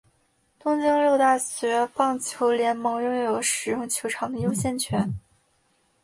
[0.57, 5.13] 东京六大学棒球联盟拥有使用球场的优先权。